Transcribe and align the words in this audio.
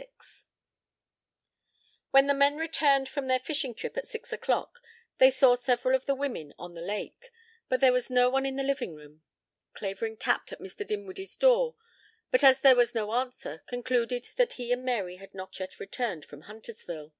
LVI 0.00 0.44
When 2.10 2.26
the 2.26 2.32
men 2.32 2.56
returned 2.56 3.06
from 3.06 3.26
their 3.26 3.38
fishing 3.38 3.74
trip 3.74 3.98
at 3.98 4.08
six 4.08 4.32
o'clock 4.32 4.80
they 5.18 5.30
saw 5.30 5.54
several 5.54 5.94
of 5.94 6.06
the 6.06 6.14
women 6.14 6.54
on 6.58 6.72
the 6.72 6.80
lake, 6.80 7.30
but 7.68 7.80
there 7.80 7.92
was 7.92 8.08
no 8.08 8.30
one 8.30 8.46
in 8.46 8.56
the 8.56 8.62
living 8.62 8.94
room. 8.94 9.22
Clavering 9.74 10.16
tapped 10.16 10.52
at 10.52 10.58
Mr. 10.58 10.86
Dinwiddie's 10.86 11.36
door, 11.36 11.76
but 12.30 12.42
as 12.42 12.60
there 12.60 12.76
was 12.76 12.94
no 12.94 13.12
answer, 13.12 13.62
concluded 13.66 14.30
that 14.36 14.54
he 14.54 14.72
and 14.72 14.86
Mary 14.86 15.16
had 15.16 15.34
not 15.34 15.60
yet 15.60 15.78
returned 15.78 16.24
from 16.24 16.40
Huntersville. 16.44 17.12